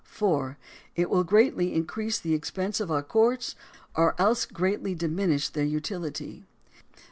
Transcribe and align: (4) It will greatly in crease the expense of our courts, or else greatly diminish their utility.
(4) 0.03 0.57
It 0.95 1.11
will 1.11 1.23
greatly 1.23 1.75
in 1.75 1.85
crease 1.85 2.19
the 2.19 2.33
expense 2.33 2.79
of 2.79 2.89
our 2.89 3.03
courts, 3.03 3.55
or 3.95 4.19
else 4.19 4.47
greatly 4.47 4.95
diminish 4.95 5.47
their 5.49 5.63
utility. 5.63 6.43